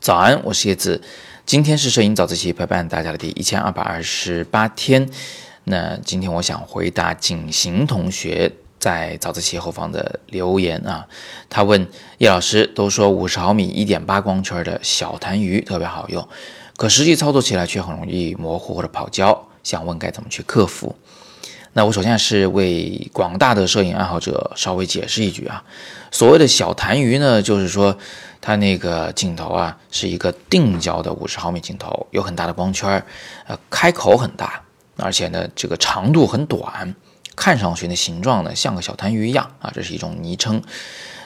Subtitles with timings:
[0.00, 1.02] 早安，我是叶子。
[1.44, 5.06] 今天是摄影早自习陪伴大家的第一千二百二十八天。
[5.64, 11.06] 那今天我想回答景行同学在早自习后方的留言啊。
[11.50, 11.86] 他问
[12.16, 16.26] 叶老师，都说五十毫米一点八光圈的小痰盂特别好用，
[16.78, 20.96] 可实际操作起来却很容易模糊或者跑焦，想问该怎么去克服？
[21.72, 25.62] 那我首先是为广大的摄影爱好者稍微解释一句啊，
[26.10, 27.96] 所谓的小痰盂呢，就是说。
[28.40, 33.04] 它那个镜头啊，是一个定焦的五十毫米镜头，有很大的光圈，
[33.46, 34.62] 呃，开口很大，
[34.96, 36.94] 而且呢，这个长度很短，
[37.34, 40.62] 看上去的形状呢像个小痰盂一样啊，这是一种昵称。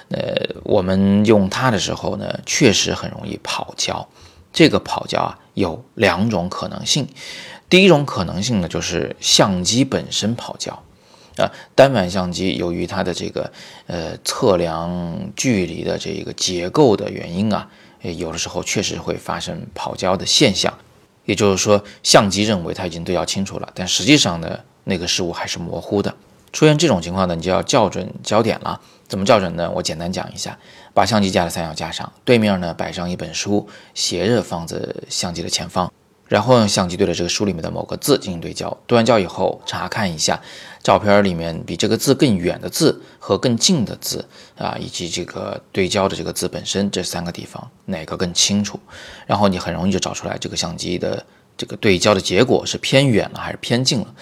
[0.08, 0.18] 呃，
[0.64, 4.08] 我们用它的时候呢，确实很容易跑焦。
[4.50, 7.06] 这个跑焦啊，有两种可能性。
[7.72, 10.82] 第一种可能性呢，就是相机本身跑焦。
[11.38, 13.50] 啊，单反相机由于它的这个
[13.86, 17.66] 呃测量距离的这个结构的原因啊，
[18.02, 20.70] 有的时候确实会发生跑焦的现象。
[21.24, 26.14] 也就是说，相机认为它已经对焦清楚了，但实际上呢，那个事物还是模糊的。
[26.52, 28.78] 出现这种情况呢，你就要校准焦点了。
[29.08, 29.70] 怎么校准呢？
[29.70, 30.58] 我简单讲一下：
[30.92, 34.76] 把相机架在三脚架上，对面呢摆上一本书，斜着放在
[35.08, 35.90] 相机的前方。
[36.32, 40.40] 然后用相机对着这个书里面的某个字进行对焦，对完焦以后查看一下
[40.82, 48.80] 照片里面比这个字更远的字和更近的字啊，以及这个对焦的这个字本身这三个地方哪个更清楚，
[49.26, 51.22] 然后你很容易就找出来这个相机的
[51.54, 54.14] 这个对焦的结果是偏远了还是偏近了。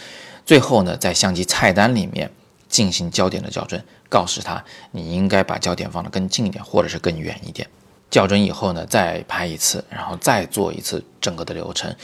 [0.44, 2.28] 最后呢，在相机菜单里面
[2.68, 7.68] 进行焦点的校准，告诉他你应该把焦点放得更近一点，或者是更远一点。
[8.10, 11.94] 校准以后呢，再拍一次，然后再做一次整个的流程，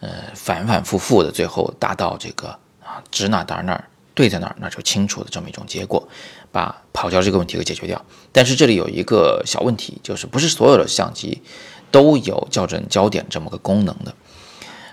[0.00, 2.48] 呃，反反复复的，最后达到这个
[2.82, 6.08] 啊指哪打哪，对在哪儿那就清楚的这么一种结果，
[6.52, 8.04] 把跑焦这个问题给解决掉。
[8.30, 11.42] 但是这里有一个小问题，就是不是所有的相机
[11.90, 14.14] 都有校准焦点这么个功能的。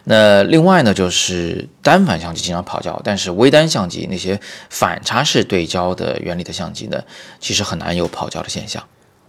[0.05, 4.39] 那另外呢，就是单反相机经常跑焦，但是微单相机那些
[4.69, 7.03] 反差式对焦的原理的相机呢，
[7.39, 8.83] 其实很难有跑焦的现象。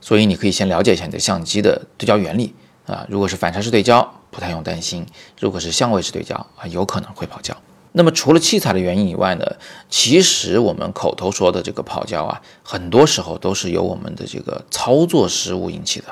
[0.04, 2.54] 所以你可以先了解一下你的相机的对焦原理
[2.84, 5.02] 啊，如果是反差式对焦，不太用担心；
[5.40, 7.56] 如果是相位式对焦啊，有可能会跑焦。
[7.96, 9.46] 那么除了器材的原因以外呢，
[9.88, 16.06] 其实我们口头说的这个跑焦啊，很多时候都是由我们的这个操作失误引起的。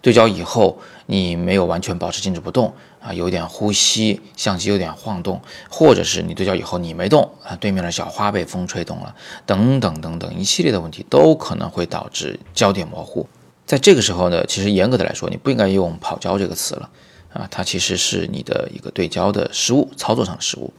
[0.00, 9.12] 对焦以后，你没有完全保持静止不动啊，有点呼吸，相机有点晃动，或者是你对焦以后你没动啊，对面的小花被风吹动了，
[9.44, 13.26] 等等等等一系列的问题都可能会导致焦点模糊。
[13.66, 16.88] 在这个时候呢，其实严格的来说，你不应该用跑焦这个词了
[17.32, 20.72] 啊，它其实是你的一个对焦的失误，操作上的失误。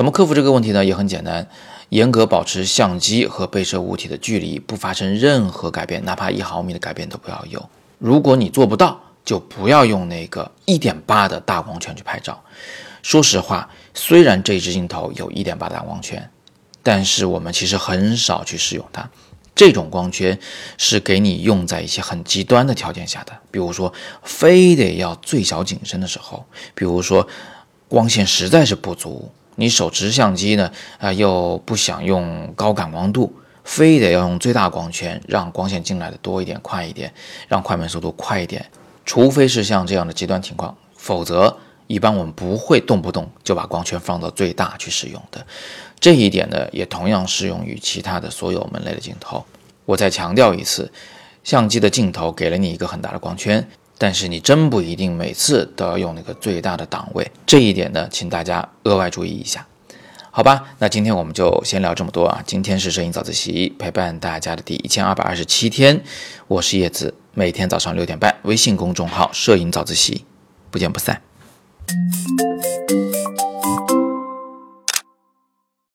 [0.00, 0.82] 怎么克服这个问题呢？
[0.82, 1.46] 也很简单，
[1.90, 7.68] 严格保持相机和被摄物体的距离不发生任何改变，哪怕一毫米的改变都不要有。
[7.98, 12.42] 如果你做不到，就不要用那个一点八的大光圈去拍照。
[13.02, 16.30] 说实话，虽然这支镜头有一点八大光圈，
[16.82, 19.06] 但是我们其实很少去使用它。
[19.54, 20.38] 这种光圈
[20.78, 27.28] 是给你用在一些很极端的条件下的，比如说非得要最小景深的时候，比如说
[27.86, 29.30] 光线实在是不足，
[29.60, 33.32] 你手持相机呢啊又不想用高感光度。
[33.62, 37.12] 非得要用最大光圈，让光线进来的多一点、快一点，
[37.46, 38.66] 让快门速度快一点。
[39.04, 41.56] 除非是像这样的极端情况，否则
[41.86, 45.46] 一般我们不会动不动就把光圈放到最大去使用的。
[46.00, 49.44] 这一点呢，也同样适用于其他的所有门类的镜头。
[49.84, 50.90] 我再强调一次，
[51.44, 53.68] 相机的镜头给了你一个很大的光圈，
[54.02, 57.30] 但是你真不一定每次都要用那个最大的档位。
[57.44, 59.66] 这一点呢，请大家额外注意一下。
[60.30, 62.42] 好吧，那今天我们就先聊这么多啊！
[62.46, 66.02] 今天是摄影早自习陪伴大家的第一千二百二十七天，
[66.48, 70.24] 我是叶子，每天早上六点半，微信公众号“摄影早自习”，
[70.70, 71.20] 不见不散。